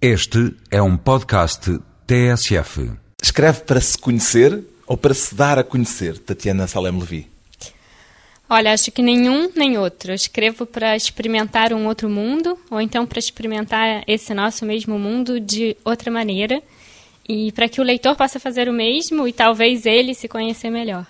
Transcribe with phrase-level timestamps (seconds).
[0.00, 2.90] Este é um podcast TSF.
[3.22, 7.26] Escreve para se conhecer ou para se dar a conhecer, Tatiana Salem Levi?
[8.48, 10.10] Olha, acho que nenhum nem outro.
[10.10, 15.40] Eu escrevo para experimentar um outro mundo, ou então para experimentar esse nosso mesmo mundo
[15.40, 16.62] de outra maneira,
[17.26, 21.06] e para que o leitor possa fazer o mesmo e talvez ele se conhecer melhor.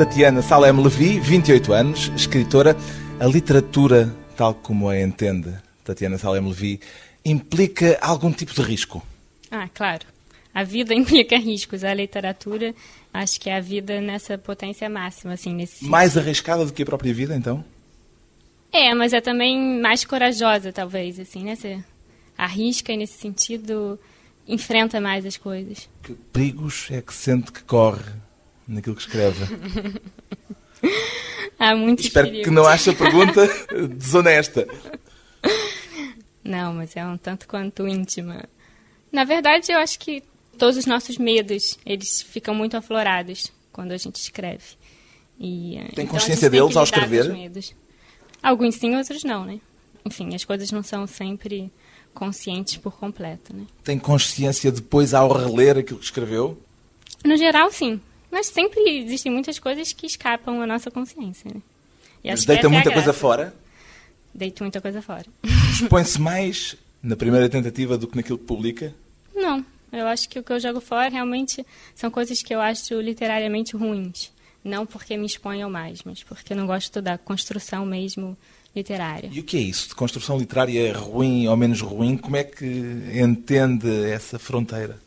[0.00, 2.74] Tatiana Salem Levi, 28 anos, escritora.
[3.20, 5.52] A literatura, tal como a entende
[5.84, 6.80] Tatiana Salem Levi,
[7.22, 9.06] implica algum tipo de risco?
[9.50, 10.06] Ah, claro.
[10.54, 11.84] A vida implica riscos.
[11.84, 12.74] A literatura,
[13.12, 16.86] acho que é a vida nessa potência máxima, assim, nesse Mais arriscada do que a
[16.86, 17.62] própria vida, então?
[18.72, 21.56] É, mas é também mais corajosa, talvez, assim, né?
[21.56, 21.78] Você
[22.38, 24.00] arrisca e, nesse sentido,
[24.48, 25.90] enfrenta mais as coisas.
[26.02, 28.29] Que perigos é que sente que corre
[28.70, 29.44] naquilo que escreve?
[31.58, 33.46] Há muitos Espero que não ache a pergunta
[33.94, 34.66] desonesta.
[36.42, 38.44] Não, mas é um tanto quanto íntima.
[39.12, 40.22] Na verdade, eu acho que
[40.56, 44.64] todos os nossos medos, eles ficam muito aflorados quando a gente escreve.
[45.38, 47.30] E, eh, Tem então consciência tem deles ao escrever?
[48.42, 49.60] Alguns sim, outros não, né?
[50.04, 51.70] Enfim, as coisas não são sempre
[52.14, 53.66] conscientes por completo, né?
[53.84, 56.58] Tem consciência depois ao reler aquilo que escreveu?
[57.24, 58.00] No geral, sim.
[58.30, 61.60] Mas sempre existem muitas coisas que escapam à nossa consciência, né?
[62.22, 63.54] E Mas deita é muita coisa fora?
[64.32, 65.26] Deito muita coisa fora.
[65.72, 68.94] Expõe-se mais na primeira tentativa do que naquilo que publica?
[69.34, 71.64] Não, eu acho que o que eu jogo fora realmente
[71.94, 74.30] são coisas que eu acho literariamente ruins.
[74.62, 78.36] Não porque me exponham mais, mas porque eu não gosto da construção mesmo
[78.76, 79.30] literária.
[79.32, 79.88] E o que é isso?
[79.88, 82.16] De construção literária ruim ou menos ruim?
[82.16, 82.66] Como é que
[83.14, 84.98] entende essa fronteira?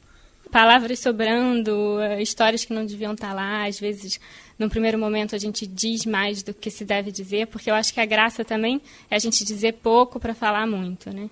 [0.54, 4.20] Palavras sobrando, eh, histórias que não deviam estar lá, às vezes,
[4.60, 7.92] num primeiro momento, a gente diz mais do que se deve dizer, porque eu acho
[7.92, 11.28] que a graça também é a gente dizer pouco para falar muito, né?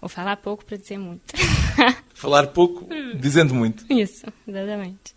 [0.00, 1.34] Ou falar pouco para dizer muito.
[2.14, 2.88] Falar pouco,
[3.18, 3.84] dizendo muito.
[3.92, 5.14] Isso, exatamente.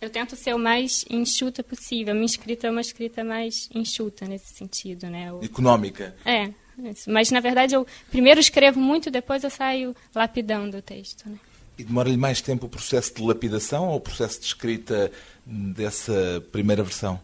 [0.00, 2.14] Eu tento ser o mais enxuta possível.
[2.14, 5.28] Minha escrita é uma escrita mais enxuta nesse sentido, né?
[5.42, 6.16] Económica.
[6.24, 6.50] É,
[6.90, 7.10] isso.
[7.10, 11.38] mas na verdade eu primeiro escrevo muito, depois eu saio lapidando o texto, né?
[11.82, 15.10] E demora-lhe mais tempo o processo de lapidação ou o processo de escrita
[15.44, 17.20] dessa primeira versão?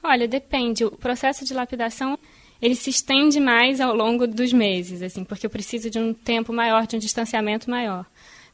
[0.00, 0.84] Olha, depende.
[0.84, 2.16] O processo de lapidação
[2.62, 6.52] ele se estende mais ao longo dos meses, assim, porque eu preciso de um tempo
[6.52, 8.06] maior, de um distanciamento maior.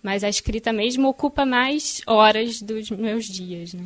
[0.03, 3.85] Mas a escrita mesmo ocupa mais horas dos meus dias, né?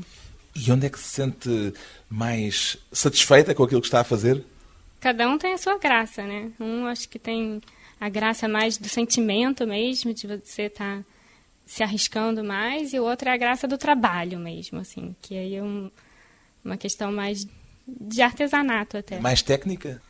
[0.54, 1.74] E onde é que se sente
[2.08, 4.44] mais satisfeita com aquilo que está a fazer?
[5.00, 6.52] Cada um tem a sua graça, né?
[6.60, 7.60] Um acho que tem
[8.00, 11.02] a graça mais do sentimento mesmo, de você estar
[11.70, 15.54] se arriscando mais, e o outro é a graça do trabalho mesmo, assim, que aí
[15.54, 15.88] é um-
[16.64, 17.46] uma questão mais
[17.86, 19.20] de artesanato até.
[19.20, 20.02] Mais técnica?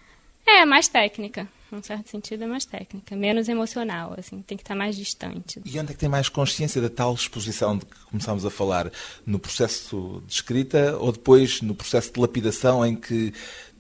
[0.46, 1.46] É, mais técnica.
[1.70, 3.14] Num certo sentido, é mais técnica.
[3.14, 5.60] Menos emocional, assim, tem que estar mais distante.
[5.64, 8.90] E onde é que tem mais consciência da tal exposição de que começámos a falar?
[9.26, 13.34] No processo de escrita ou depois no processo de lapidação em que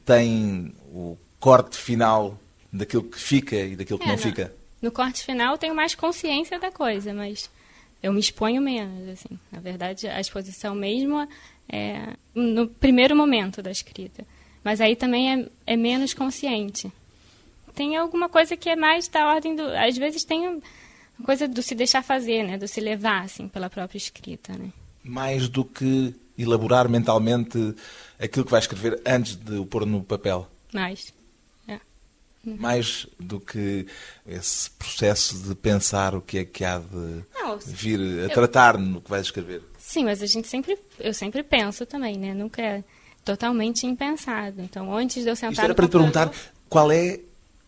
[0.04, 2.38] tem o corte final
[2.70, 4.54] daquilo que fica e daquilo que É, não no- fica?
[4.82, 7.50] No corte final, tenho mais consciência da coisa, mas
[8.02, 9.38] eu me exponho menos, assim.
[9.50, 11.28] Na verdade, a exposição mesmo
[11.68, 14.26] é no primeiro momento da escrita.
[14.64, 16.90] Mas aí também é, é menos consciente.
[17.74, 19.62] Tem alguma coisa que é mais da ordem do...
[19.76, 20.60] Às vezes tem uma
[21.24, 22.58] coisa do se deixar fazer, né?
[22.58, 24.72] Do se levar, assim, pela própria escrita, né?
[25.02, 27.74] Mais do que elaborar mentalmente
[28.18, 30.48] aquilo que vai escrever antes de o pôr no papel?
[30.72, 31.12] Mais.
[32.44, 33.86] Mais do que
[34.26, 38.78] esse processo de pensar o que é que há de Não, vir a eu- tratar
[38.78, 39.62] no que vais escrever?
[39.78, 42.32] Sim, mas a gente sempre, eu sempre penso também, né?
[42.32, 42.84] Nunca é
[43.24, 44.62] totalmente impensado.
[44.62, 46.32] Então, antes de eu sentar Isto era para lhe perguntar
[46.68, 47.20] qual é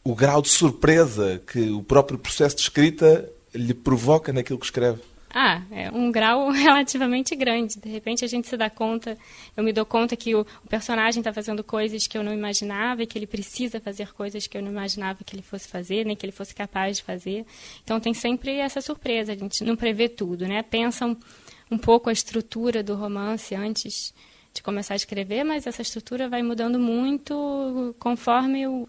[0.03, 5.01] o grau de surpresa que o próprio processo de escrita lhe provoca naquilo que escreve.
[5.35, 7.81] Ah, é um grau relativamente grande.
[7.81, 9.17] De repente a gente se dá conta,
[9.57, 13.03] eu me dou conta que o, o personagem está fazendo coisas que eu não imaginava
[13.03, 16.15] e que ele precisa fazer coisas que eu não imaginava que ele fosse fazer, nem
[16.15, 17.47] que ele fosse capaz de fazer.
[17.83, 20.63] Então tem sempre essa surpresa, a gente não prevê tudo, né?
[20.63, 21.17] Pensa um,
[21.71, 24.13] um pouco a estrutura do romance antes
[24.53, 28.87] de começar a escrever, mas essa estrutura vai mudando muito conforme o,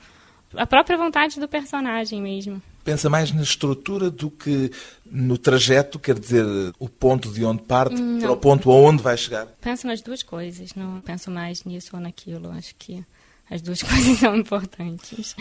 [0.56, 2.62] a própria vontade do personagem mesmo.
[2.84, 4.70] Pensa mais na estrutura do que
[5.06, 6.46] no trajeto, quer dizer,
[6.78, 8.20] o ponto de onde parte Não.
[8.20, 9.46] para o ponto aonde vai chegar?
[9.62, 12.52] Penso nas duas coisas, não penso mais nisso ou naquilo.
[12.52, 13.04] Acho que
[13.50, 15.36] as duas coisas são importantes.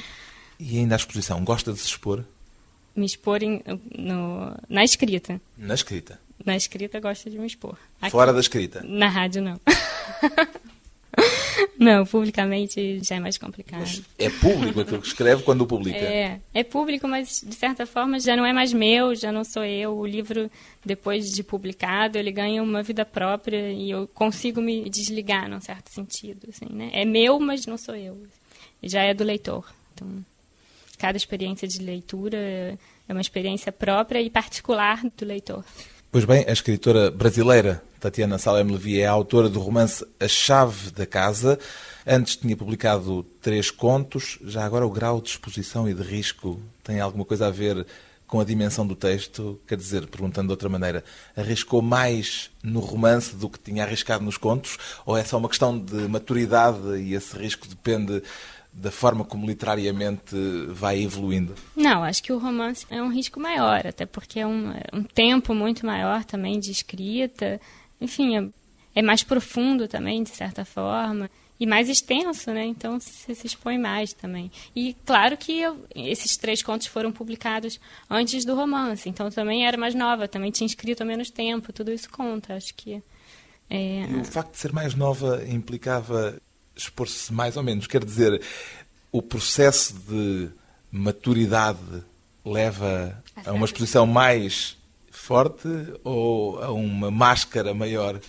[0.60, 2.24] E ainda a exposição, gosta de se expor?
[2.94, 3.62] Me expor em-
[3.98, 5.40] no- na escrita.
[5.58, 6.20] Na escrita.
[6.44, 7.76] Na escrita gosto de me expor.
[8.00, 8.82] Aqui- Fora da escrita.
[8.84, 9.60] Na rádio, não.
[11.78, 14.04] não, publicamente já é mais complicado.
[14.18, 15.98] É público aquilo que escreve quando publica.
[15.98, 19.64] É, é público, mas de certa forma já não é mais meu, já não sou
[19.64, 19.96] eu.
[19.96, 20.50] O livro,
[20.84, 25.90] depois de publicado, ele ganha uma vida própria e eu consigo me desligar, num certo
[25.90, 26.48] sentido.
[26.48, 26.90] Assim, né?
[26.92, 28.16] É meu, mas não sou eu.
[28.82, 29.70] Já é do leitor.
[29.94, 30.08] Então,
[30.98, 32.38] cada experiência de leitura
[33.08, 35.64] é uma experiência própria e particular do leitor.
[36.10, 41.06] Pois bem, a escritora brasileira Tatiana Salem Levi é autora do romance A Chave da
[41.06, 41.56] Casa.
[42.04, 44.40] Antes tinha publicado três contos.
[44.43, 47.87] Já agora o grau de exposição e de risco tem alguma coisa a ver
[48.26, 49.60] com a dimensão do texto?
[49.69, 51.04] Quer dizer, perguntando de outra maneira,
[51.37, 54.76] arriscou mais no romance do que tinha arriscado nos contos?
[55.06, 58.20] Ou é só uma questão de maturidade e esse risco depende
[58.72, 60.34] da forma como literariamente
[60.70, 61.55] vai evoluindo?
[61.76, 65.05] Não, acho que o romance é um risco maior, até porque é um, é um
[65.05, 67.60] tempo muito maior também de escrita.
[68.02, 68.49] Enfim, é,
[68.96, 71.31] é mais profundo também, de certa forma.
[71.60, 72.64] E mais extenso, né?
[72.66, 74.50] Então você se expõe mais também.
[74.75, 77.78] E claro que eu- esses três contos foram publicados
[78.10, 79.08] antes do romance.
[79.08, 81.72] Então também era mais nova, também tinha escrito há menos tempo.
[81.72, 83.00] Tudo isso conta, acho que.
[83.70, 86.37] É, E o facto de ser mais nova implicava
[86.75, 87.87] expor-se mais ou menos.
[87.87, 88.43] Quer dizer,
[89.12, 90.50] o processo de
[90.90, 91.78] maturidade
[92.44, 94.76] leva a uma exposição mais
[95.22, 95.69] forte
[96.02, 98.20] ou a uma máscara maior?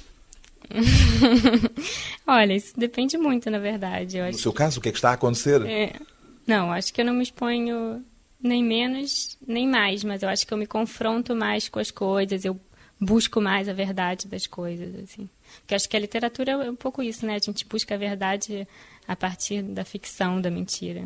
[2.28, 4.18] Olha, isso depende muito, na verdade.
[4.18, 5.62] Eu No acho seu caso, o que é que está a acontecer?
[5.66, 5.94] É,
[6.46, 8.04] não, acho que eu não me exponho
[8.42, 12.46] nem menos nem mais, mas eu acho que eu me confronto mais com as coisas,
[12.46, 12.60] eu
[13.00, 15.28] busco mais a verdade das coisas, assim.
[15.62, 17.36] Porque acho que a literatura é um pouco isso, né?
[17.36, 18.68] A gente busca a verdade
[19.08, 21.06] a partir da ficção, da mentira.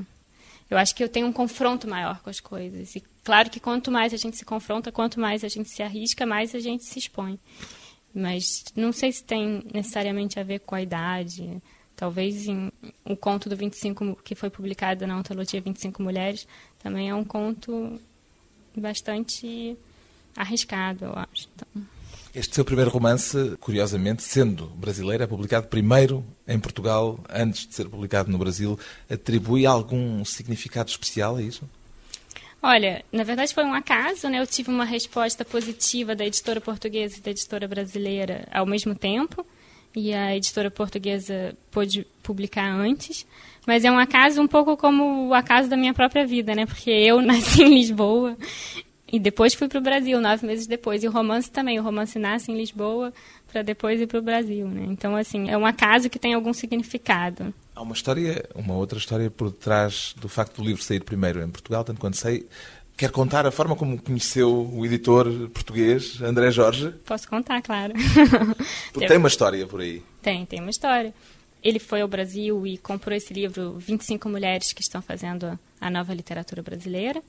[0.69, 2.96] Eu acho que eu tenho um confronto maior com as coisas.
[2.96, 6.25] E claro que quanto mais a gente se confronta, quanto mais a gente se arrisca,
[6.25, 7.40] mais a gente se expõe.
[8.14, 11.62] Mas não sei se tem necessariamente a ver com a idade.
[11.96, 12.72] Talvez em
[13.06, 16.48] o conto do 25 que foi publicado na antologia 25 Mulheres
[16.80, 18.00] também é um conto
[18.75, 19.78] bastante
[20.36, 21.50] arriscado, eu acho.
[21.56, 21.97] Então,
[22.38, 27.89] Este seu primeiro romance, curiosamente, sendo brasileiro, é publicado primeiro em Portugal, antes de ser
[27.89, 28.78] publicado no Brasil.
[29.10, 31.68] Atribui algum significado especial a isso?
[32.62, 34.39] Olha, na verdade foi um acaso, né?
[34.39, 39.44] Eu tive uma resposta positiva da editora portuguesa e da editora brasileira ao mesmo tempo.
[39.95, 43.25] E a editora portuguesa pôde publicar antes.
[43.66, 46.68] Mas é um acaso um pouco como o acaso da minha própria vida, né?
[46.68, 48.38] Porque eu nasci em Lisboa
[49.12, 51.04] e depois fui para o Brasil, nove meses depois.
[51.04, 51.80] E o romance também.
[51.80, 53.13] O romance nasce em Lisboa
[53.51, 54.86] para depois ir para o Brasil, né?
[54.89, 57.54] Então, assim, é um acaso que tem algum significado.
[57.74, 61.50] Há uma história, uma outra história por detrás do facto do livro sair primeiro em
[61.50, 62.48] Portugal, tanto quanto sei.
[62.98, 66.89] Quer contar a forma como conheceu o editor português, André Jorge?
[67.06, 67.94] Posso contar, claro.
[68.92, 70.03] Porque tem uma história por aí.
[70.21, 71.13] Tem, tem uma história.
[71.63, 76.13] Ele foi ao Brasil e comprou esse livro 25 Mulheres que estão fazendo a nova
[76.13, 77.22] literatura brasileira.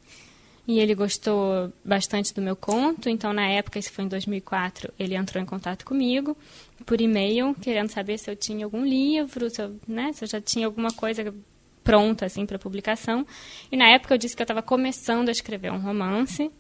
[0.69, 5.15] E ele gostou bastante do meu conto, então na época, isso foi em 2004, ele
[5.15, 6.37] entrou em contato comigo
[6.85, 10.43] por e-mail, querendo saber se eu tinha algum livro, se eu, né, se eu já
[10.43, 11.35] tinha alguma coisa
[11.83, 13.27] pronta assim para publicação.
[13.73, 16.51] E na época eu disse que eu estava começando a escrever um romance,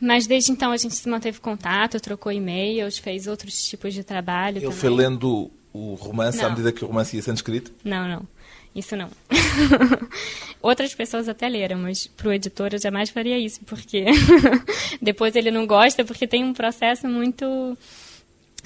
[0.00, 4.58] mas desde então a gente se manteve contato, trocou e-mails, fez outros tipos de trabalho.
[4.58, 4.78] Ele também.
[4.78, 6.50] foi lendo o romance à Não.
[6.50, 7.72] medida que o romance ia sendo escrito?
[7.82, 8.28] Não, não.
[8.74, 9.08] Isso não.
[10.60, 14.06] Outras pessoas até leram, mas para o editor eu jamais faria isso, porque
[15.00, 17.78] depois ele não gosta, porque tem um processo muito.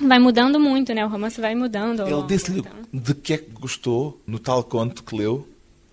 [0.01, 1.05] Vai mudando muito, né?
[1.05, 2.07] O romance vai mudando.
[2.07, 2.73] Ele disse-lhe então.
[2.93, 5.47] de que é que gostou no tal conto que leu?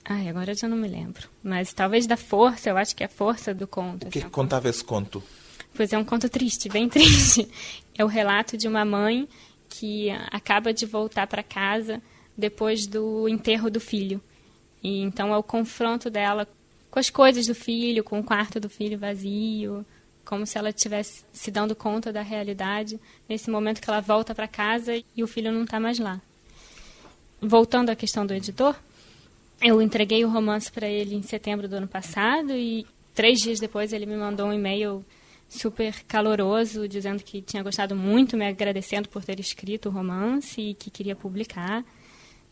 [0.07, 1.27] Ai, agora eu já não me lembro.
[1.43, 4.07] Mas talvez da força, eu acho que é a força do conto.
[4.07, 5.24] O que é assim, que contava esse conto?
[5.74, 7.50] Pois é um conto triste, bem triste.
[7.98, 9.27] É o relato de uma mãe
[9.67, 12.00] que acaba de voltar para casa
[12.38, 14.22] depois do enterro do filho.
[14.84, 16.48] E então é o confronto dela
[16.92, 19.86] com as coisas do filho, com o quarto do filho vazio,
[20.24, 24.48] como se ela estivesse se dando conta da realidade nesse momento que ela volta para
[24.48, 26.22] casa e o filho não está mais lá.
[27.42, 28.75] Voltando à questão do editor,
[29.62, 33.94] eu entreguei o romance para ele em setembro do ano passado e três dias depois
[33.94, 35.06] ele me mandou um e-mail
[35.48, 40.74] super caloroso, dizendo que tinha gostado muito, me agradecendo por ter escrito o romance e
[40.74, 41.84] que queria publicar.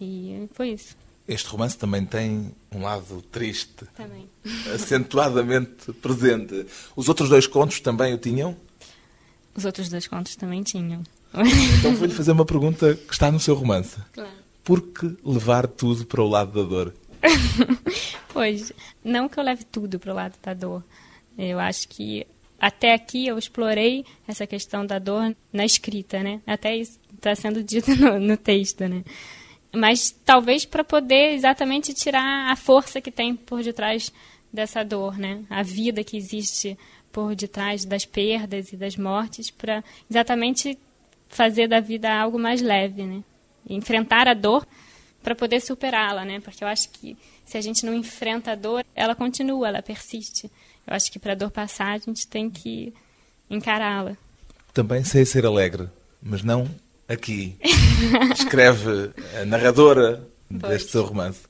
[0.03, 0.95] E foi isso.
[1.27, 4.27] Este romance também tem um lado triste, Também.
[4.74, 6.65] acentuadamente presente.
[6.95, 8.57] Os outros dois contos também o tinham?
[9.55, 11.01] Os outros dois contos também tinham.
[11.79, 13.98] Então vou-lhe fazer uma pergunta que está no seu romance.
[14.12, 14.29] Claro.
[14.63, 16.93] Por que levar tudo para o lado da dor?
[18.33, 20.83] Pois, não que eu leve tudo para o lado da dor.
[21.38, 22.25] Eu acho que
[22.60, 26.41] até aqui eu explorei essa questão da dor na escrita, né?
[26.48, 29.03] Até isso está sendo dito no, no texto, né?
[29.74, 34.13] Mas talvez para poder exatamente tirar a força que tem por detrás
[34.51, 35.44] dessa dor, né?
[35.50, 36.77] A vida que existe
[37.12, 40.77] por detrás das perdas e das mortes, para exatamente
[41.27, 43.24] fazer da vida algo mais leve, né?
[43.68, 44.65] Enfrentar a dor
[45.24, 46.39] para poder superá-la, né?
[46.39, 50.51] Porque eu acho que se a gente não enfrenta a dor, ela continua, ela persiste.
[50.86, 52.94] Eu acho que para a dor passar, a gente tem que
[53.50, 54.18] encará-la.
[54.74, 55.88] Também sei ser alegre,
[56.22, 56.68] mas não
[57.07, 57.55] aqui.
[58.36, 60.72] Escreve a narradora Pois.
[60.74, 61.41] deste seu romance.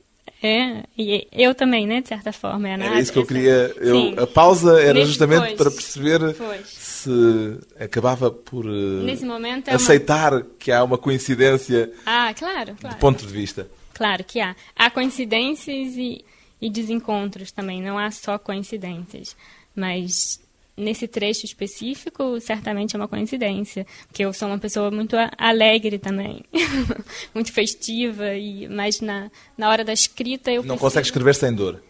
[0.41, 2.67] É, e eu também, né, de certa forma.
[2.67, 3.73] É Era isso que eu queria.
[3.77, 5.53] eu- a pausa era justamente pois.
[5.57, 6.67] para perceber Pois.
[6.67, 8.69] se acabava por eh,
[9.09, 9.25] é
[9.69, 9.75] uma...
[9.75, 12.95] aceitar que há uma coincidência Ah, claro, claro.
[12.95, 13.69] de ponto de vista.
[13.93, 14.53] Claro que há.
[14.75, 16.25] Há coincidências e,
[16.61, 19.37] e desencontros também, não há só coincidências.
[19.73, 20.41] Mas
[20.75, 23.85] nesse trecho específico, certamente é uma coincidência.
[24.07, 26.43] Porque eu sou uma pessoa muito alegre também.
[27.33, 31.53] muito festiva, e mas na, na hora da escrita eu Não preciso- consegue escrever sem
[31.53, 31.81] dor.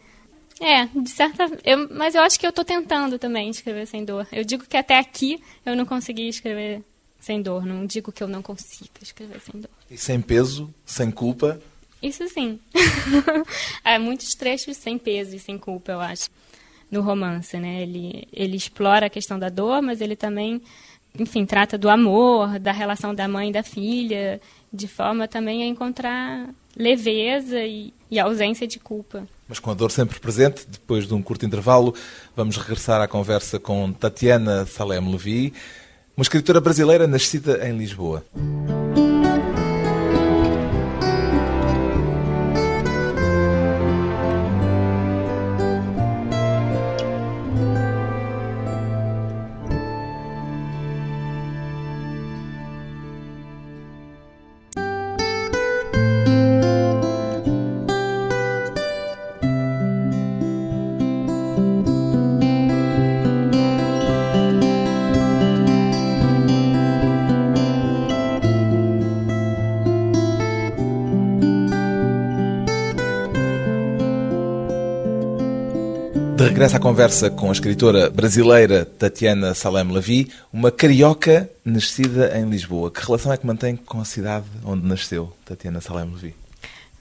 [0.60, 4.28] É, de certa eu, Mas eu acho que eu estou tentando também escrever sem dor.
[4.32, 6.82] Eu digo que até aqui eu não consegui escrever
[7.20, 7.66] sem dor.
[7.66, 9.70] Não digo que eu não consigo escrever sem dor.
[9.90, 11.60] E sem peso, sem culpa.
[12.02, 12.60] Isso sim.
[13.84, 16.30] Há muitos trechos sem peso e sem culpa, eu acho,
[16.94, 17.82] no romance, né?
[17.82, 20.62] Ele, ele explora a questão da dor, mas ele também,
[21.20, 24.40] enfim, trata do amor, da relação da mãe e da filha,
[24.72, 29.28] de forma também a encontrar leveza e, e ausência de culpa.
[29.48, 31.94] Mas com a dor sempre presente, depois de um curto intervalo,
[32.36, 35.54] vamos regressar à conversa com Tatiana Salem Levi,
[36.16, 38.24] uma escritora brasileira nascida em Lisboa.
[76.64, 82.90] Regresso à conversa com a escritora brasileira Tatiana Salem Levi, uma carioca nascida em Lisboa.
[82.90, 86.34] Que relação é que mantém com a cidade onde nasceu Tatiana Salem Levi?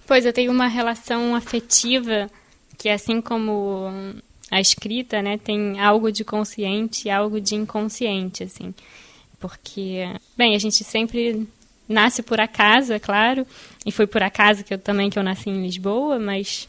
[0.04, 2.28] Pois eu tenho uma relação afetiva
[2.76, 3.88] que, assim como
[4.50, 8.74] a escrita, né, tem algo de consciente e algo de inconsciente, assim.
[9.38, 11.46] Porque, bem, a gente sempre
[11.88, 13.46] nasce por acaso, é claro,
[13.86, 16.68] e foi por acaso que eu também que eu nasci em Lisboa, mas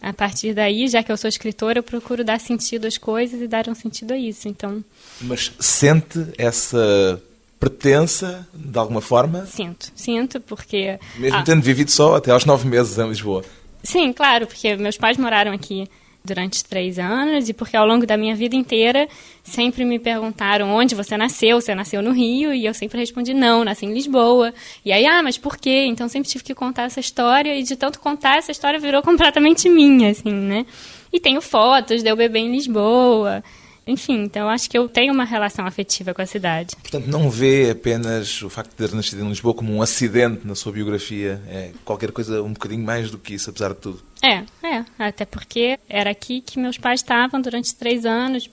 [0.00, 3.46] a partir daí, já que eu sou escritora, eu procuro dar sentido às coisas e
[3.46, 4.48] dar um sentido a isso.
[4.48, 4.84] Então,
[5.20, 7.22] Mas sente essa
[7.58, 12.68] pertença, de alguma forma, sinto, sinto, porque mesmo Ah, tendo vivido só até aos nove
[12.68, 13.42] meses em Lisboa?
[13.82, 15.88] Sim, claro, porque meus pais moraram aqui
[16.24, 19.06] durante três anos e porque ao longo da minha vida inteira
[19.42, 23.62] sempre me perguntaram onde você nasceu, você nasceu no Rio e eu sempre respondi não,
[23.62, 24.54] nasci em Lisboa.
[24.82, 25.84] E aí, ah, mas por quê?
[25.86, 29.68] Então sempre tive que contar essa história e de tanto contar essa história virou completamente
[29.68, 30.64] minha, assim, né?
[31.12, 33.44] E tenho fotos de eu beber em Lisboa.
[33.86, 36.74] Enfim, então acho que eu tenho uma relação afetiva com a cidade.
[36.76, 40.54] Portanto, não vê apenas o facto de ter nascido em Lisboa como um acidente na
[40.54, 41.40] sua biografia.
[41.48, 44.02] É qualquer coisa um bocadinho mais do que isso, apesar de tudo.
[44.22, 48.48] É, é, até porque era aqui que meus pais estavam durante três anos,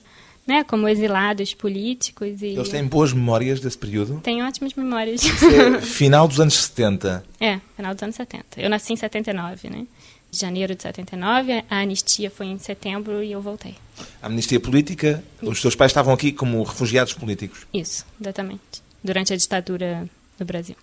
[0.46, 4.20] né, como exilados políticos e Eles têm boas memórias desse período.
[4.20, 5.22] tenho ótimas memórias.
[5.22, 7.24] Isso é final dos anos 70.
[7.40, 8.60] é, final dos anos 70.
[8.60, 9.86] Eu nasci em 79, né?
[10.32, 13.74] Janeiro de 79, a anistia foi em setembro e eu voltei.
[14.22, 17.66] A amnistia política, os seus pais estavam aqui como refugiados políticos.
[17.72, 18.82] Isso, exatamente.
[19.04, 20.08] Durante a ditadura
[20.40, 20.74] no Brasil.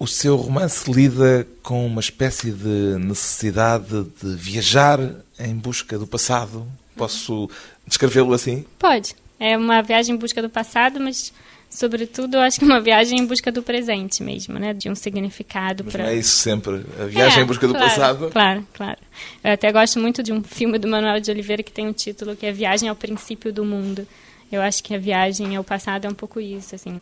[0.00, 4.98] O seu romance lida com uma espécie de necessidade de viajar
[5.38, 6.66] em busca do passado.
[6.96, 7.48] Posso
[7.86, 8.64] descrevê-lo assim?
[8.78, 9.14] Pode.
[9.38, 11.32] É uma viagem em busca do passado, mas
[11.70, 14.74] sobretudo eu acho que uma viagem em busca do presente mesmo, né?
[14.74, 16.84] De um significado para é isso sempre.
[16.98, 18.30] A viagem É, em busca do claro, passado.
[18.30, 18.98] Claro, claro.
[19.42, 22.34] Eu até gosto muito de um filme do Manuel de Oliveira que tem um título
[22.34, 24.06] que é Viagem ao Princípio do Mundo.
[24.50, 27.00] Eu acho que a viagem ao passado é um pouco isso, assim,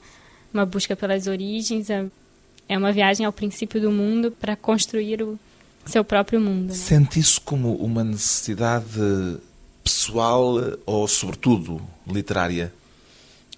[0.53, 2.05] uma busca pelas origens, é,
[2.69, 5.39] é uma viagem ao princípio do mundo para construir o
[5.87, 6.69] seu próprio mundo.
[6.69, 6.75] Né?
[6.75, 8.85] Sente isso como uma necessidade
[9.83, 12.71] pessoal ou, sobretudo, literária?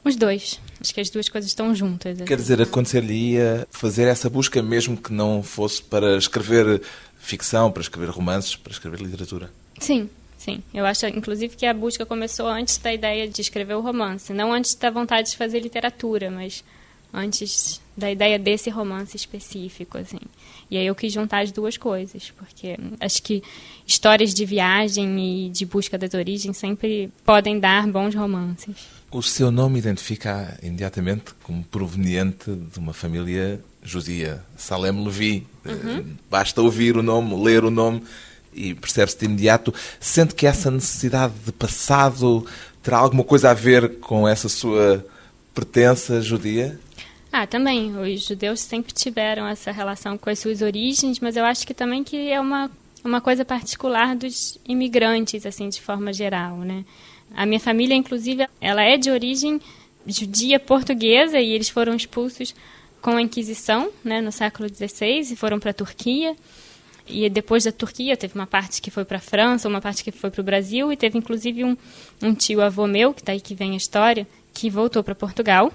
[0.05, 0.61] Os dois.
[0.81, 2.17] Acho que as duas coisas estão juntas.
[2.19, 2.37] Quer assim.
[2.37, 3.37] dizer, acontecer-lhe
[3.71, 6.81] fazer essa busca mesmo que não fosse para escrever
[7.19, 9.51] ficção, para escrever romances, para escrever literatura?
[9.79, 10.09] Sim,
[10.39, 10.63] sim.
[10.73, 14.33] Eu acho, inclusive, que a busca começou antes da ideia de escrever o romance.
[14.33, 16.65] Não antes da vontade de fazer literatura, mas
[17.13, 20.21] antes da ideia desse romance específico, assim.
[20.71, 23.43] E aí eu quis juntar as duas coisas, porque acho que
[23.87, 28.77] histórias de viagem e de busca das origens sempre podem dar bons romances.
[29.11, 35.47] O seu nome identifica imediatamente como proveniente de uma família judia, Salem Levi.
[35.65, 36.15] Uhum.
[36.31, 38.05] Basta ouvir o nome, ler o nome
[38.53, 39.75] e percebe-se de imediato.
[39.99, 42.47] Sente que essa necessidade de passado
[42.83, 45.05] terá alguma coisa a ver com essa sua
[45.53, 46.79] pertença judia?
[47.33, 47.97] Ah, também.
[47.97, 52.03] Os judeus sempre tiveram essa relação com as suas origens, mas eu acho que também
[52.03, 52.71] que é uma,
[53.05, 56.85] uma coisa particular dos imigrantes, assim, de forma geral, né?
[57.35, 59.61] A minha família, inclusive, ela é de origem
[60.07, 62.55] judia portuguesa e eles foram expulsos
[63.01, 66.35] com a Inquisição, né, no século XVI, e foram para a Turquia.
[67.07, 70.11] E depois da Turquia, teve uma parte que foi para a França, uma parte que
[70.11, 71.77] foi para o Brasil, e teve inclusive um,
[72.23, 75.73] um tio-avô meu, que daí que vem a história, que voltou para Portugal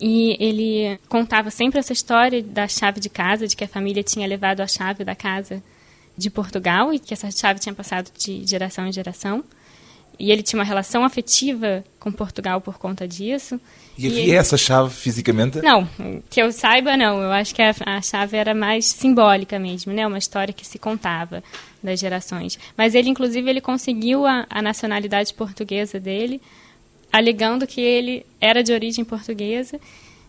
[0.00, 4.26] e ele contava sempre essa história da chave de casa, de que a família tinha
[4.26, 5.62] levado a chave da casa
[6.16, 9.42] de Portugal e que essa chave tinha passado de geração em geração.
[10.18, 13.60] E ele tinha uma relação afetiva com Portugal por conta disso.
[13.98, 14.32] E havia ele...
[14.32, 15.60] essa chave fisicamente?
[15.60, 15.86] Não,
[16.30, 17.22] que eu saiba, não.
[17.22, 20.06] Eu acho que a, a, chave era mais simbólica mesmo, né?
[20.06, 21.44] Uma história que se contava
[21.82, 22.58] das gerações.
[22.78, 26.40] Mas ele, inclusive, ele conseguiu a, a nacionalidade portuguesa dele
[27.16, 29.80] alegando que ele era de origem portuguesa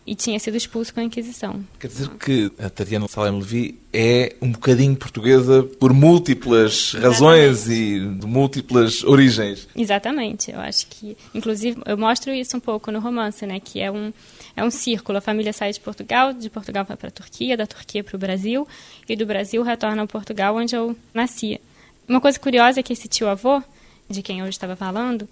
[0.05, 1.61] e tinha sido expulso com a Inquisição.
[1.77, 7.05] Quer dizer que a Tatiana Salem Levi é um bocadinho portuguesa por múltiplas Exatamente.
[7.05, 9.67] razões e de múltiplas origens.
[9.75, 10.49] Exatamente.
[10.49, 13.59] Eu acho que, inclusive, eu mostro isso um pouco no romance, né?
[13.59, 14.13] Que é um
[14.55, 15.17] é um círculo.
[15.17, 18.19] A família sai de Portugal, de Portugal vai para a Turquia, da Turquia para o
[18.19, 18.65] Brasil
[19.09, 21.59] e do Brasil retorna ao Portugal, onde eu nasci.
[22.07, 23.61] Uma coisa curiosa é que esse tio avô,
[24.09, 25.27] de quem eu estava falando,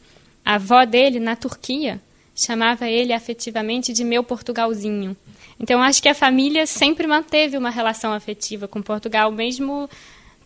[0.46, 2.00] a avó dele, na Turquia,
[2.36, 5.18] chamava ele afetivamente de meu Portugalzinho.
[5.60, 9.90] Então, acho que a família sempre manteve uma relação afetiva com Portugal, mesmo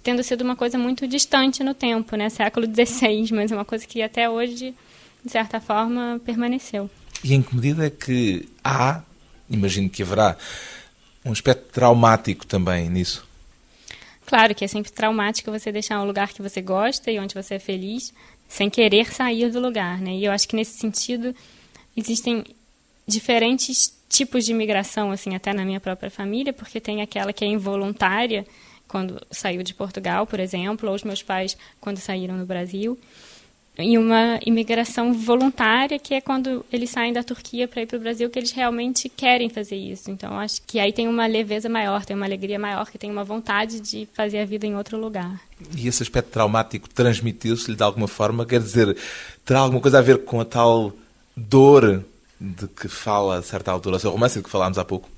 [0.01, 2.29] tendo sido uma coisa muito distante no tempo, né?
[2.29, 4.73] Século XVI, mas uma coisa que até hoje,
[5.25, 6.89] de certa forma, permaneceu.
[7.23, 9.01] E em que medida é que há,
[9.49, 10.37] imagino que haverá,
[11.25, 13.27] um aspecto traumático também nisso?
[14.29, 17.55] Claro que é sempre traumático você deixar um lugar que você gosta e onde você
[17.55, 18.13] é feliz,
[18.47, 20.11] sem querer sair do lugar, né?
[20.11, 21.35] E eu acho que nesse sentido
[21.97, 22.45] existem
[23.07, 27.47] diferentes tipos de imigração, assim, até na minha própria família, porque tem aquela que é
[27.47, 28.45] involuntária,
[28.87, 32.99] quando saiu de Portugal, por exemplo, ou os meus pais quando saíram do Brasil
[33.79, 37.99] e uma imigração voluntária, que é quando eles saem da Turquia para ir para o
[37.99, 40.11] Brasil, que eles realmente querem fazer isso.
[40.11, 43.23] Então, acho que aí tem uma leveza maior, tem uma alegria maior, que tem uma
[43.23, 45.39] vontade de fazer a vida em outro lugar.
[45.75, 48.45] E esse aspecto traumático transmitiu-se-lhe de alguma forma?
[48.45, 48.97] Quer dizer,
[49.45, 50.93] terá alguma coisa a ver com a tal
[51.35, 52.03] dor
[52.39, 55.09] de que fala a certa altura o seu romance, de que falámos há pouco?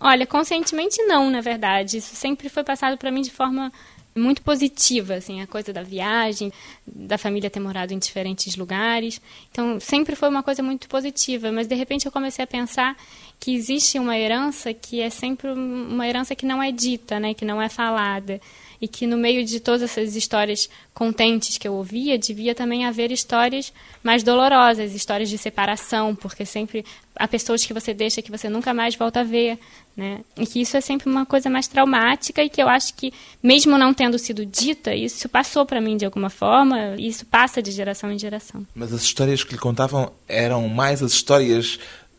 [0.00, 1.98] Olha, conscientemente não, na verdade.
[1.98, 3.72] Isso sempre foi passado para mim de forma
[4.14, 6.52] muito positiva, assim, a coisa da viagem,
[6.86, 9.20] da família ter morado em diferentes lugares.
[9.50, 12.96] Então, sempre foi uma coisa muito positiva, mas de repente eu comecei a pensar
[13.40, 17.44] que existe uma herança que é sempre uma herança que não é dita, né, que
[17.44, 18.40] não é falada
[18.82, 23.12] e que no meio de todas essas histórias contentes que eu ouvia, devia também haver
[23.12, 28.48] histórias mais dolorosas, histórias de separação, porque sempre há pessoas que você deixa que você
[28.48, 29.56] nunca mais volta a ver,
[29.96, 30.22] né?
[30.36, 33.78] E que isso é sempre uma coisa mais traumática e que eu acho que mesmo
[33.78, 37.70] não tendo sido dita, isso passou para mim de alguma forma, e isso passa de
[37.70, 38.66] geração em geração.
[38.74, 41.78] Mas as histórias que lhe contavam eram mais as histórias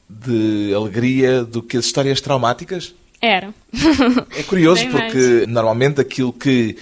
[0.10, 2.94] de alegria do que as histórias traumáticas?
[3.26, 3.54] Era.
[4.36, 6.76] É curioso porque normalmente aquilo que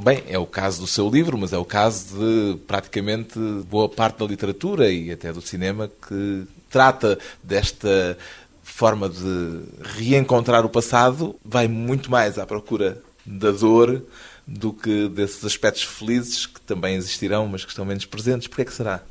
[0.00, 3.36] Bem, é o caso do seu livro, mas é o caso de praticamente
[3.68, 8.16] boa parte da literatura e até do cinema que trata desta
[8.62, 9.62] forma de
[9.96, 14.04] reencontrar o passado, vai muito mais à procura da dor
[14.46, 18.46] do que desses aspectos felizes que também existirão, mas que estão menos presentes.
[18.46, 19.02] Por que é que será?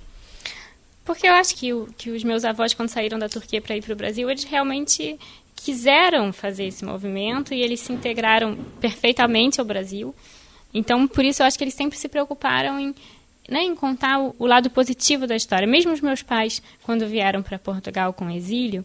[1.04, 3.84] Porque eu acho que, o, que os meus avós, quando saíram da Turquia para ir
[3.84, 5.20] para o Brasil, eles realmente
[5.58, 10.16] quiseram fazer esse movimento e eles se integraram perfeitamente ao Brasil.
[10.74, 12.96] Então, por isso, eu acho que eles sempre se preocuparam em
[13.50, 15.66] né, em contar o, o lado positivo da história.
[15.66, 18.84] Mesmo os meus pais, quando vieram para Portugal com exílio,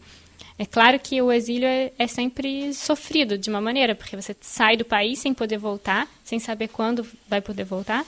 [0.59, 4.77] é claro que o exílio é, é, sempre sofrido de uma maneira, porque você sai
[4.77, 8.07] do país sem poder voltar, sem saber quando vai poder voltar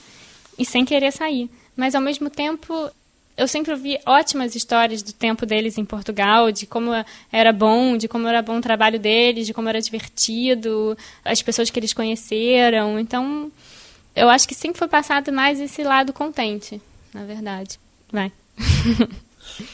[0.57, 1.50] e sem querer sair.
[1.77, 2.90] Mas ao mesmo tempo,
[3.36, 6.90] eu sempre ouvi ótimas histórias do tempo deles em Portugal, de como
[7.32, 11.68] era bom, de como era bom o trabalho deles, de como era divertido, as pessoas
[11.70, 12.98] que eles conheceram.
[12.98, 13.50] Então,
[14.14, 16.80] eu acho que sempre foi passado mais esse lado contente,
[17.12, 17.78] na verdade.
[18.12, 18.30] Vai.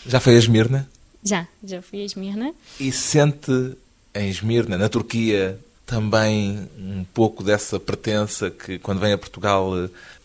[0.06, 0.88] Já foi a Esmirna?
[1.22, 2.54] Já, já fui a Esmirna.
[2.78, 3.76] E sente
[4.14, 9.72] em Esmirna, na Turquia, também um pouco dessa pertença que quando vem a Portugal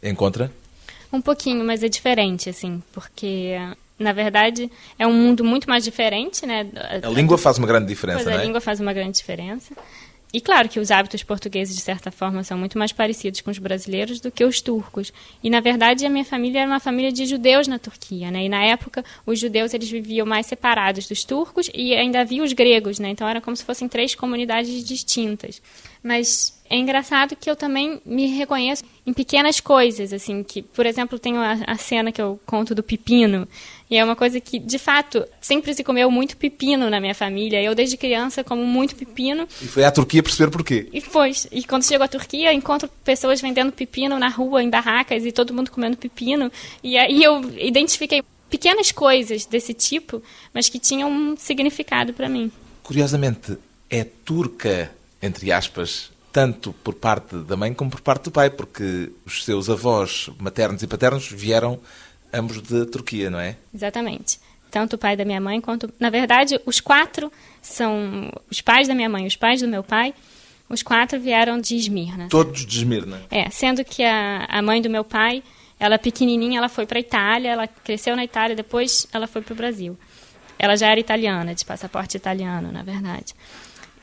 [0.01, 0.51] eh, encontra?
[1.11, 3.55] Um pouquinho, mas é diferente, assim, porque
[3.97, 6.67] na verdade é um mundo muito mais diferente, né?
[7.03, 8.39] A, língua faz uma grande diferença, pois é?
[8.39, 9.73] A língua faz uma grande diferença.
[10.35, 13.57] E claro que os hábitos portugueses, de certa forma, são muito mais parecidos com os
[13.57, 15.13] brasileiros do que os turcos.
[15.41, 18.43] E, na verdade, a minha família era uma família de judeus na Turquia, né?
[18.43, 22.51] E, na época, os judeus eles viviam mais separados dos turcos e ainda havia os
[22.51, 23.11] gregos, né?
[23.11, 25.61] Então, era como se fossem três comunidades distintas.
[26.03, 31.19] Mas é engraçado que eu também me reconheço em pequenas coisas, assim, que, por exemplo,
[31.19, 33.47] tenho a, a, cena que eu conto do pepino,
[33.89, 37.61] e é uma coisa que, de fato, sempre se comeu muito pepino na minha família.
[37.61, 39.47] Eu, desde criança, como muito pepino.
[39.61, 40.89] E foi à Turquia perceber porquê.
[40.91, 41.31] E foi.
[41.51, 45.53] E quando chego à Turquia, encontro pessoas vendendo pepino na rua, em barracas, e todo
[45.53, 46.51] mundo comendo pepino.
[46.83, 52.51] E aí eu identifiquei pequenas coisas desse tipo, mas que tinham um significado para mim.
[52.81, 53.55] Curiosamente,
[53.87, 59.09] é turca, entre aspas, tanto por parte da mãe como por parte do pai, porque
[59.25, 61.79] os seus avós maternos e paternos vieram
[62.33, 63.55] ambos de Turquia, não é?
[63.73, 64.37] Exatamente.
[64.69, 65.89] Tanto o pai da minha mãe quanto.
[65.97, 70.13] Na verdade, os quatro são os pais da minha mãe, os pais do meu pai.
[70.67, 72.27] Os quatro vieram de Esmirna.
[72.27, 73.21] Todos de Esmirna?
[73.31, 75.41] É, sendo que a, a mãe do meu pai,
[75.79, 79.53] ela pequenininha, ela foi para a Itália, ela cresceu na Itália, depois ela foi para
[79.53, 79.97] o Brasil.
[80.59, 83.33] Ela já era italiana, de passaporte italiano, na verdade.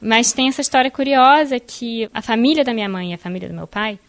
[0.05, 3.55] Mas tem essa história curiosa que a família da minha mãe e a família do
[3.55, 4.01] meu pai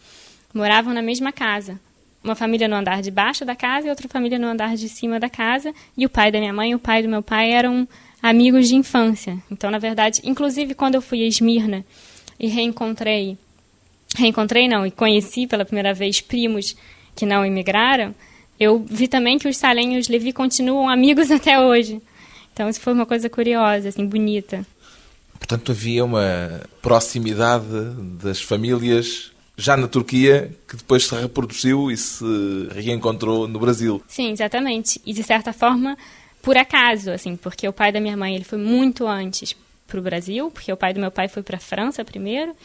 [0.52, 1.78] moravam na mesma casa.
[2.22, 5.20] Uma família no andar de baixo da casa e outra família no andar de cima
[5.20, 5.72] da casa.
[5.96, 7.86] E o pai da minha mãe e o pai do meu pai eram
[8.20, 9.38] amigos de infância.
[9.48, 11.84] Então, na verdade, inclusive quando eu fui a Esmirna
[12.40, 13.38] e reencontrei,
[14.16, 16.76] reencontrei não, e conheci pela primeira vez primos
[17.14, 18.12] que não imigraram,
[18.58, 22.02] eu vi também que os salenhos Levi continuam amigos até hoje.
[22.52, 24.66] Então, isso foi uma coisa curiosa, assim, bonita.
[25.44, 27.66] Portanto, havia uma proximidade
[28.18, 32.24] das famílias já na Turquia que depois se reproduziu e se
[32.74, 34.02] reencontrou no Brasil.
[34.08, 34.98] Sim, exatamente.
[35.04, 35.98] E de certa forma,
[36.40, 39.54] por acaso, assim, porque o pai da minha mãe ele foi muito antes
[39.86, 42.56] para o Brasil, porque o pai do meu pai foi para a França primeiro,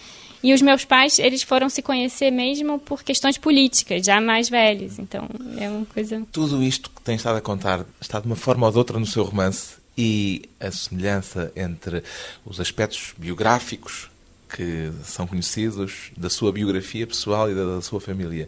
[0.41, 4.97] e os meus pais eles foram se conhecer mesmo por questões políticas, já mais velhos.
[4.99, 6.25] Então é uma coisa.
[6.31, 9.05] Tudo isto que tem estado a contar está de uma forma ou de outra no
[9.05, 12.01] seu romance e a semelhança entre
[12.45, 14.09] os aspectos biográficos
[14.47, 18.47] que são conhecidos da sua biografia pessoal e da, sua família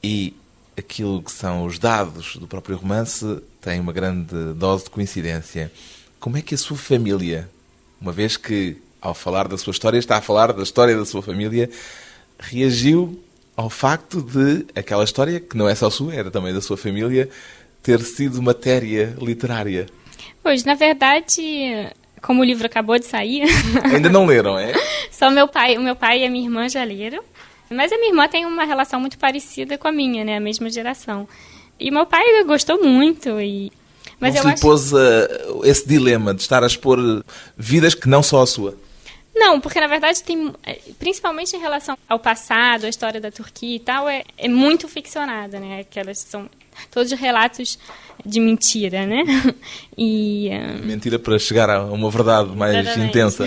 [0.00, 0.32] e
[0.78, 5.72] aquilo que são os dados do próprio romance tem uma grande dose de coincidência.
[6.20, 7.50] Como é que a sua família,
[8.00, 11.20] uma vez que ao falar da sua história está a falar da história da sua
[11.20, 11.68] família,
[12.38, 13.20] reagiu
[13.56, 17.28] ao facto de aquela história, que não é só sua, era também da sua família,
[17.82, 19.88] ter sido matéria literária?
[20.46, 21.90] Pois, na verdade,
[22.22, 23.48] como o livro acabou de sair.
[23.82, 24.72] Ainda não leram, é?
[25.10, 27.20] Só meu pai, o meu pai e a minha irmã já leram.
[27.68, 30.36] Mas a minha irmã tem uma relação muito parecida com a minha, né?
[30.36, 31.26] A mesma geração.
[31.80, 33.72] E meu pai gostou muito e
[34.20, 34.62] mas não eu se acho...
[34.62, 37.24] pôs uh, esse dilema de estar a expor
[37.56, 38.78] vidas que não só a sua?
[39.34, 43.74] Não, porque na verdade tem, eh, principalmente em relação ao passado, a história da Turquia
[43.74, 45.80] e tal, é, é muito ficcionada, né?
[45.80, 46.48] Aquelas são
[46.90, 47.78] todos relatos
[48.24, 49.22] de mentira, né?
[49.98, 50.84] E, um...
[50.84, 53.08] Mentira para chegar a uma verdade mais Exatamente.
[53.08, 53.46] intensa.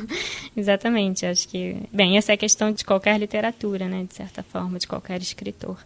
[0.56, 1.76] Exatamente, acho que...
[1.92, 4.06] Bem, essa é a questão de qualquer literatura, né?
[4.08, 5.76] De certa forma, de qualquer escritor.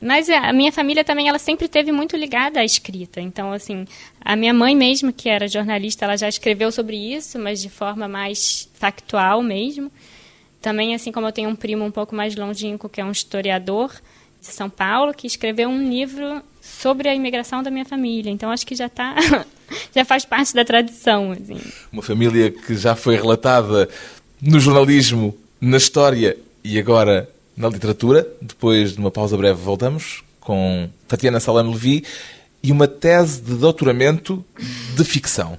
[0.00, 3.20] Mas a minha família também, ela sempre teve muito ligada à escrita.
[3.20, 3.86] Então, assim,
[4.20, 8.06] a minha mãe mesmo, que era jornalista, ela já escreveu sobre isso, mas de forma
[8.06, 9.90] mais factual mesmo.
[10.60, 13.90] Também, assim como eu tenho um primo um pouco mais longínquo, que é um historiador,
[14.46, 18.30] de São Paulo, que escreveu um livro sobre a imigração da minha família.
[18.30, 19.14] Então acho que já está
[19.94, 21.60] já faz parte da tradição, assim.
[21.92, 23.88] Uma família que já foi relatada
[24.40, 28.26] no jornalismo, na história e agora na literatura.
[28.40, 32.04] Depois de uma pausa breve voltamos com Tatiana Salame Levi
[32.62, 34.44] e uma tese de doutoramento
[34.96, 35.58] de ficção.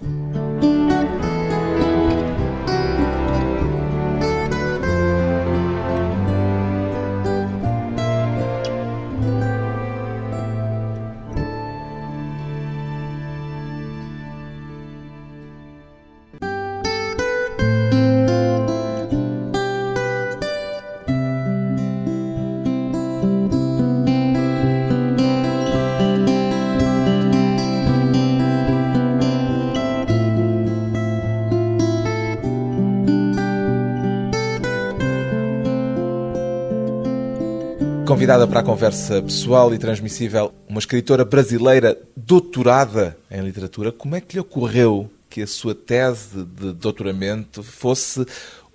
[38.37, 44.21] Convidada para a conversa pessoal e transmissível, uma escritora brasileira doutorada em literatura, como é
[44.21, 48.23] que lhe ocorreu que a sua tese de doutoramento fosse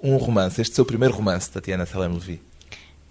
[0.02, 0.60] um romance?
[0.60, 2.42] Este seu primeiro romance, Tatiana Salem Levi.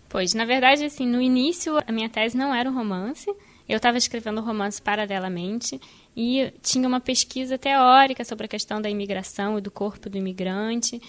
[0.10, 3.34] Pois, na verdade, assim, no início a minha tese não era um romance.
[3.70, 5.80] Eu estava escrevendo romance paralelamente
[6.18, 11.02] e tinha uma pesquisa teórica sobre a questão da imigração e do corpo do imigrante,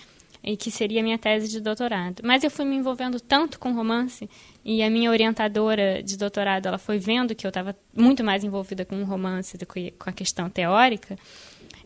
[0.45, 2.23] e que seria a minha tese de doutorado.
[2.25, 4.29] Mas eu fui me envolvendo tanto com romance
[4.65, 8.85] e a minha orientadora de doutorado ela foi vendo que eu estava muito mais envolvida
[8.85, 11.17] com o romance do que com a questão teórica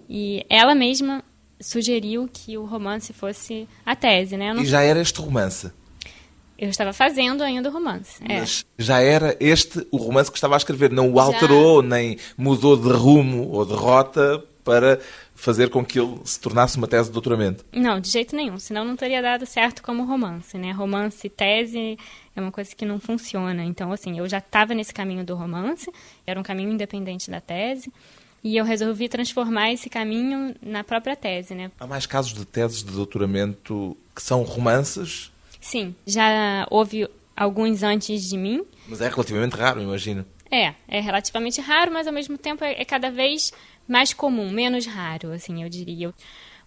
[0.08, 1.22] e ela mesma
[1.60, 4.52] sugeriu que o romance fosse a tese, né?
[4.52, 4.62] Não...
[4.62, 5.70] E já era este romance?
[6.58, 8.22] Eu estava fazendo ainda o romance.
[8.26, 8.40] É.
[8.40, 11.88] Mas já era este o romance que estava a escrever, não o alterou, já...
[11.88, 14.98] nem mudou de rumo ou de rota para
[15.36, 17.64] fazer com que ele se tornasse uma tese de doutoramento.
[17.72, 20.72] Não, de jeito nenhum, senão não teria dado certo como romance, né?
[20.72, 21.98] Romance e tese
[22.34, 23.62] é uma coisa que não funciona.
[23.62, 25.88] Então, assim, eu já estava nesse caminho do romance,
[26.26, 27.92] era um caminho independente da tese,
[28.42, 31.70] e eu resolvi transformar esse caminho na própria tese, né?
[31.78, 35.30] Há mais casos de teses de doutoramento que são romances
[35.66, 38.64] Sim, já houve alguns antes de mim.
[38.86, 40.24] Mas é relativamente raro, imagino.
[40.48, 43.52] É, é relativamente raro, mas ao mesmo tempo é, é cada vez
[43.88, 46.12] mais comum, menos raro, assim, eu diria.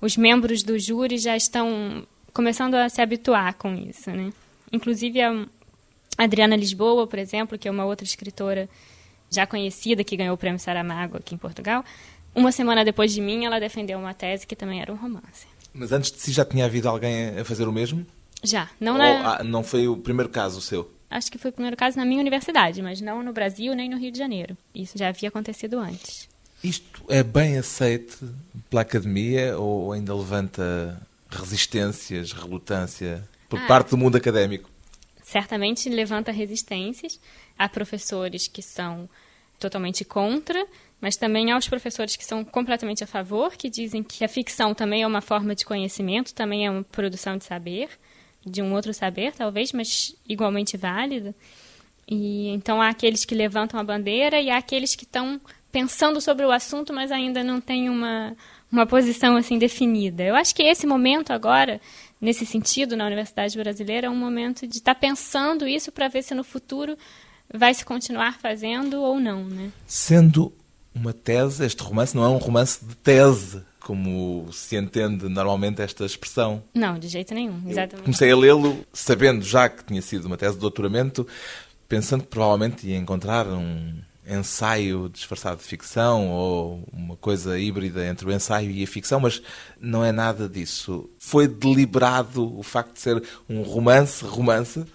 [0.01, 4.32] Os membros do júri já estão começando a se habituar com isso, né?
[4.71, 5.45] Inclusive a
[6.17, 8.69] Adriana Lisboa, por exemplo, que é uma outra escritora
[9.29, 11.84] já conhecida que ganhou o prêmio Saramago aqui em Portugal,
[12.34, 15.47] uma semana depois de mim, ela defendeu uma tese que também era um romance.
[15.73, 18.05] Mas antes de si já tinha havido alguém a fazer o mesmo?
[18.43, 18.69] Já.
[18.79, 19.36] Não, Ou, na...
[19.36, 20.91] ah, não foi o primeiro caso seu?
[21.10, 23.97] Acho que foi o primeiro caso na minha universidade, mas não no Brasil nem no
[23.97, 24.55] Rio de Janeiro.
[24.73, 26.29] Isso já havia acontecido antes.
[26.63, 28.35] Isto é bem aceito
[28.69, 34.69] pela academia ou ainda levanta resistências, relutância por ah, parte do mundo académico?
[35.21, 37.19] Certamente levanta resistências.
[37.57, 39.09] Há professores que são
[39.59, 40.65] totalmente contra,
[40.99, 44.73] mas também há os professores que são completamente a favor, que dizem que a ficção
[44.73, 47.89] também é uma forma de conhecimento, também é uma produção de saber
[48.45, 51.35] de um outro saber, talvez, mas igualmente válida.
[52.07, 55.39] E então há aqueles que levantam a bandeira e há aqueles que estão
[55.71, 58.36] pensando sobre o assunto, mas ainda não têm uma,
[58.71, 60.23] uma posição assim definida.
[60.23, 61.79] Eu acho que esse momento agora,
[62.19, 66.23] nesse sentido, na Universidade Brasileira, é um momento de estar tá pensando isso para ver
[66.23, 66.97] se no futuro
[67.53, 69.71] vai se continuar fazendo ou não, né?
[69.88, 70.53] Sendo
[70.93, 76.05] uma tese, este romance não é um romance de tese, como se entende normalmente esta
[76.05, 76.63] expressão.
[76.73, 77.95] Não, de jeito nenhum, exatamente.
[77.95, 81.27] Eu comecei a lê-lo sabendo já que tinha sido uma tese de doutoramento,
[81.88, 88.27] pensando que provavelmente ia encontrar um ensaio disfarçado de ficção ou uma coisa híbrida entre
[88.27, 89.41] o ensaio e a ficção, mas
[89.79, 91.09] não é nada disso.
[91.17, 94.85] Foi deliberado o facto de ser um romance, romance?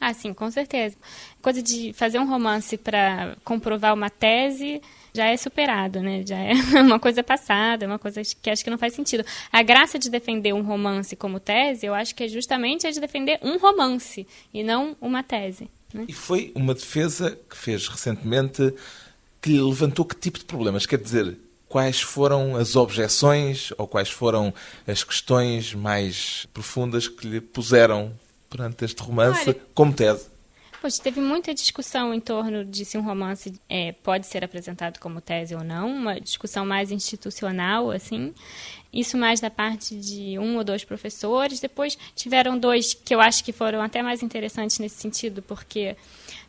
[0.00, 0.96] Ah, sim, com certeza.
[1.40, 4.80] Coisa de fazer um romance para comprovar uma tese
[5.14, 6.22] já é superado, né?
[6.26, 6.52] Já é
[6.82, 9.24] uma coisa passada, é uma coisa que acho que não faz sentido.
[9.50, 13.00] A graça de defender um romance como tese, eu acho que é justamente a de
[13.00, 15.70] defender um romance e não uma tese.
[15.94, 16.06] Né?
[16.08, 18.74] E foi uma defesa que fez recentemente
[19.40, 20.84] que lhe levantou que tipo de problemas?
[20.84, 24.52] Quer dizer, quais foram as objeções ou quais foram
[24.86, 28.12] as questões mais profundas que lhe puseram
[28.50, 30.26] perante este romance Olha, como tese?
[30.84, 35.18] Pois, teve muita discussão em torno de se um romance é, pode ser apresentado como
[35.18, 38.34] tese ou não, uma discussão mais institucional, assim.
[38.92, 41.58] Isso mais da parte de um ou dois professores.
[41.58, 45.96] Depois tiveram dois que eu acho que foram até mais interessantes nesse sentido, porque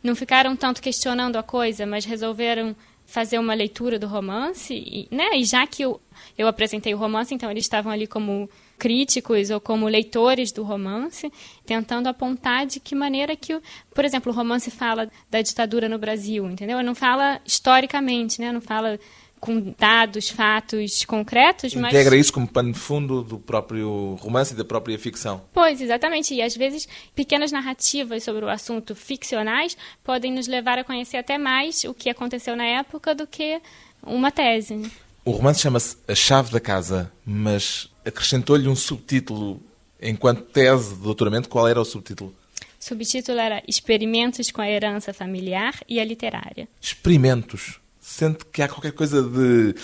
[0.02, 5.30] não ficaram tanto questionando a coisa, mas resolveram fazer uma leitura do romance, e, né?
[5.34, 5.98] E já que eu,
[6.36, 11.32] eu apresentei o romance, então eles estavam ali como críticos ou como leitores do romance,
[11.64, 13.60] tentando apontar de que maneira que,
[13.94, 16.82] por exemplo, o romance fala da ditadura no Brasil, entendeu?
[16.82, 18.52] Não fala historicamente, né?
[18.52, 18.98] Não fala
[19.38, 21.92] com dados, fatos concretos, mas...
[21.92, 25.42] Integra isso como pano de fundo do próprio romance e da própria ficção.
[25.52, 26.34] Pois, exatamente.
[26.34, 31.38] E às vezes pequenas narrativas sobre o assunto ficcionais podem nos levar a conhecer até
[31.38, 33.60] mais o que aconteceu na época do que
[34.02, 34.90] uma tese.
[35.26, 39.60] O romance chama-se A Chave da Casa, mas acrescentou-lhe um subtítulo
[40.00, 41.48] enquanto tese de doutoramento.
[41.48, 42.32] Qual era o subtítulo?
[42.60, 46.68] O subtítulo era Experimentos com a Herança Familiar e a Literária.
[46.80, 47.80] Experimentos.
[48.00, 49.74] Sente que há qualquer coisa de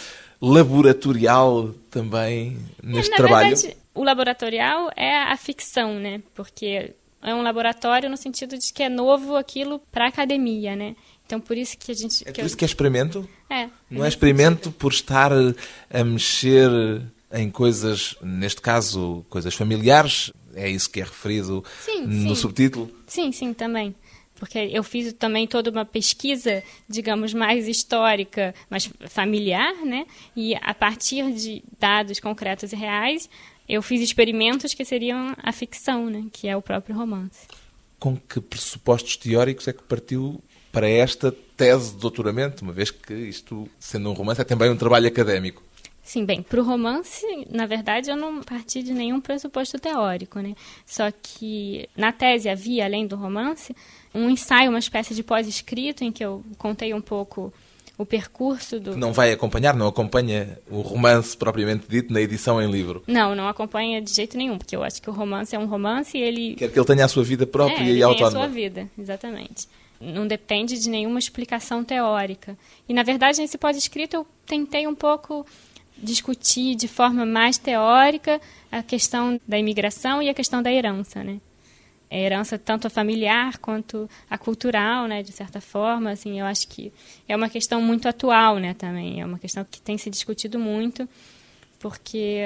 [0.41, 3.49] laboratorial também neste Na trabalho?
[3.49, 6.23] Verdade, o laboratorial é a ficção, né?
[6.37, 10.97] Porque é um laboratório no sentido de que é novo aquilo para a academia, né?
[11.25, 12.29] Então por isso que a gente.
[12.29, 13.29] É por isso que é experimento?
[13.49, 13.69] É.
[13.91, 14.79] Não é experimento sentido.
[14.79, 16.71] por estar a mexer
[17.33, 22.43] em coisas, neste caso, coisas familiares, é isso que é referido sim, no sim.
[22.43, 22.91] subtítulo?
[23.07, 23.95] Sim, sim, também.
[24.35, 30.05] porque eu fiz também toda uma pesquisa, digamos, mais histórica, mais familiar, né?
[30.37, 33.31] E a partir de dados concretos e reais,
[33.69, 36.25] eu fiz experimentos que seriam a ficção, né?
[36.33, 37.47] Que é o próprio romance.
[37.99, 43.13] Com que pressupostos teóricos é que partiu para esta tese de doutoramento, uma vez que
[43.13, 45.63] isto, sendo um romance, é também um trabalho académico?
[46.03, 50.55] Sim, bem, para o romance, na verdade, eu não parti de nenhum pressuposto teórico, né?
[50.85, 53.75] Só que na tese havia, além do romance,
[54.13, 57.55] um ensaio, uma espécie de pós-escrito, em que eu contei um pouco
[58.03, 58.97] o percurso do.
[58.97, 63.03] Não vai acompanhar, não acompanha o romance propriamente dito na edição em livro?
[63.07, 66.17] Não, não acompanha de jeito nenhum, porque eu acho que o romance é um romance
[66.17, 66.55] e ele.
[66.55, 68.31] Quer que ele tenha a sua vida própria é, ele e autónoma.
[68.31, 69.69] Tem a sua vida, exatamente.
[70.01, 72.59] Não depende de nenhuma explicação teórica.
[72.89, 75.47] E, na verdade, nesse pós-escrito eu tentei um pouco
[75.97, 81.39] discutir de forma mais teórica a questão da imigração e a questão da herança, né?
[82.13, 86.69] A herança tanto a familiar quanto a cultural, né, de certa forma, assim, eu acho
[86.69, 86.93] que
[87.27, 91.09] é uma questão muito atual, né, também, é uma questão que tem se discutido muito,
[91.79, 92.41] porque,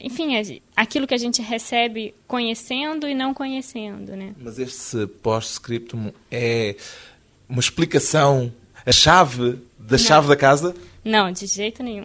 [0.00, 4.34] enfim, é aquilo que a gente recebe conhecendo e não conhecendo, né?
[4.40, 6.74] Mas este post-scriptum é
[7.48, 8.50] uma explicação,
[8.84, 9.98] a chave da não.
[9.98, 10.74] chave da casa?
[11.04, 12.04] Não, de jeito nenhum.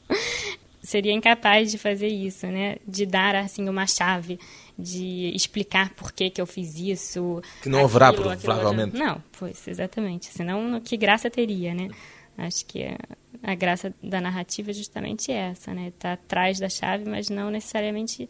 [0.82, 2.76] Seria incapaz de fazer isso, né?
[2.86, 4.40] De dar assim uma chave,
[4.80, 7.42] de explicar por que, que eu fiz isso.
[7.62, 8.96] Que não haverá, provavelmente.
[8.96, 10.26] Não, pois, exatamente.
[10.26, 11.88] Senão, que graça teria, né?
[12.38, 12.98] Acho que a,
[13.42, 15.88] a graça da narrativa é justamente essa, né?
[15.88, 18.28] Está atrás da chave, mas não necessariamente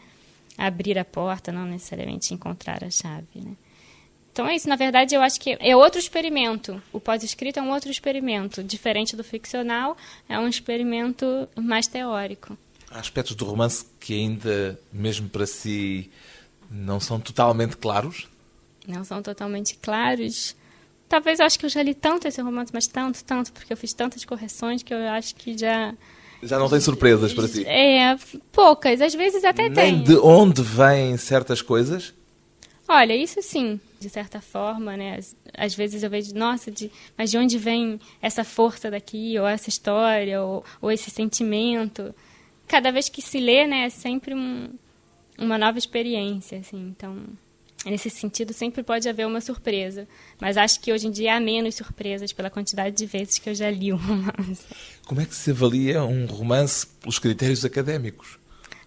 [0.58, 3.56] abrir a porta, não necessariamente encontrar a chave, né?
[4.32, 6.80] Então é isso, na verdade eu acho que é outro experimento.
[6.92, 9.96] O pós-escrito é um outro experimento, diferente do ficcional,
[10.28, 12.56] é um experimento mais teórico.
[12.90, 16.10] Há aspectos do romance que ainda, mesmo para si,
[16.70, 18.28] não são totalmente claros?
[18.86, 20.54] Não são totalmente claros.
[21.08, 23.76] Talvez eu acho que eu já li tanto esse romance, mas tanto, tanto, porque eu
[23.76, 25.92] fiz tantas correções que eu acho que já.
[26.42, 27.66] Já não tem surpresas para si?
[27.66, 28.16] É,
[28.52, 30.02] poucas, às vezes até Nem tem.
[30.02, 32.14] de onde vêm certas coisas?
[32.88, 35.18] Olha, isso sim, de certa forma, né?
[35.56, 39.68] Às, vezes eu vejo, nossa, de, mas de onde vem essa força daqui, ou essa
[39.68, 42.14] história, ou, ou esse sentimento?
[42.66, 44.70] Cada vez que se lê, né, é sempre um,
[45.40, 46.94] uma nova experiência, assim.
[46.96, 47.16] Então,
[47.84, 50.06] nesse sentido, sempre pode haver uma surpresa.
[50.40, 53.54] Mas acho que hoje em dia há menos surpresas pela quantidade de vezes que eu
[53.54, 54.66] já li um romance.
[55.06, 58.38] Como é que se avalia um romance pelos critérios académicos?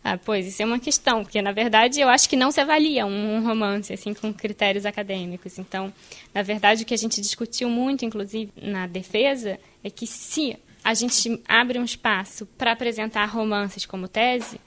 [0.03, 3.05] Ah, pois, isso é uma questão, porque na verdade eu acho que não se avalia
[3.05, 5.57] um, um, romance assim com critérios acadêmicos.
[5.57, 5.93] Então,
[6.33, 10.93] na verdade, o que a gente discutiu muito, inclusive na defesa, é que se a
[10.93, 14.59] gente abre um espaço para apresentar romances como tese,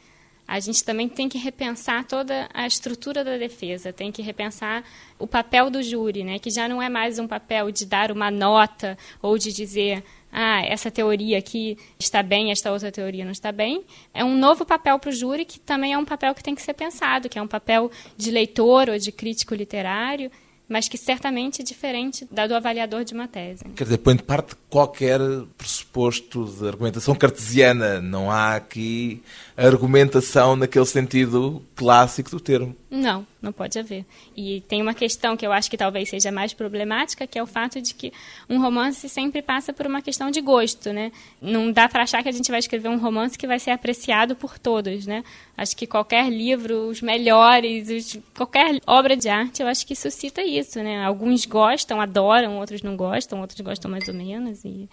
[0.46, 4.85] a gente também tem que repensar toda a estrutura da defesa, tem que repensar
[5.18, 8.30] o papel do júri, né, que já não é mais um papel de dar uma
[8.30, 10.04] nota ou de dizer
[10.38, 13.85] ah, essa teoria aqui está bem, esta outra teoria não está bem.
[14.12, 16.61] É um novo papel para o júri, que também é um papel que tem que
[16.61, 20.30] ser pensado, que é um papel de leitor ou de crítico literário,
[20.68, 23.64] mas que certamente é diferente da do avaliador de uma tese.
[23.76, 25.20] Quer dizer, põe de parte qualquer
[25.56, 28.00] pressuposto de argumentação cartesiana.
[28.00, 29.22] Não há aqui
[29.56, 32.76] argumentação naquele sentido clássico do termo.
[32.90, 34.04] Não, não pode haver.
[34.36, 37.46] E tem uma questão que eu acho que talvez seja mais problemática, que é o
[37.46, 38.12] fato de que
[38.50, 41.10] um romance sempre passa por uma questão de gosto, né?
[41.40, 44.36] Não dá para achar que a gente vai escrever um romance que vai ser apreciado
[44.36, 45.24] por todos, né?
[45.56, 50.42] Acho que qualquer livro, os melhores, os, qualquer obra de arte, eu acho que suscita
[50.42, 51.02] isso, né?
[51.02, 54.88] Alguns gostam, adoram, outros não gostam, outros gostam mais ou menos e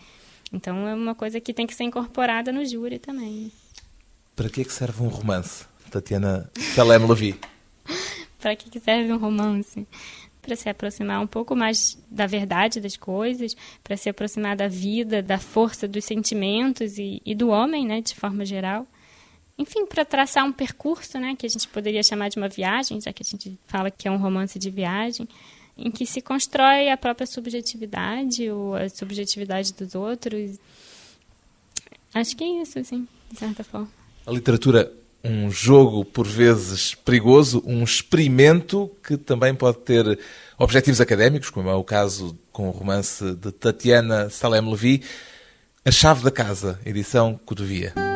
[0.54, 3.52] então é uma coisa que tem que ser incorporada no júri também.
[4.36, 7.40] Para que, é que serve um romance, Tatiana Salem Levi?
[8.42, 9.88] para que serve um romance?
[10.42, 15.22] Para se aproximar um pouco mais da verdade das coisas, para se aproximar da vida,
[15.22, 18.88] da força dos sentimentos e, e do homem, né, de forma geral.
[19.58, 23.14] Enfim, para traçar um percurso, né, que a gente poderia chamar de uma viagem, já
[23.14, 25.30] que a gente fala que é um romance de viagem,
[25.78, 30.60] em que se constrói a própria subjetividade ou a subjetividade dos outros.
[32.14, 34.03] Acho que é isso, assim, de certa forma.
[34.26, 34.92] A literatura
[35.24, 40.20] um jogo por vezes perigoso, um experimento que também pode ter
[40.58, 45.02] objetivos académicos, como é o caso com o romance de Tatiana Salem Levi,
[45.86, 48.13] A Chave da Casa, edição Codovia.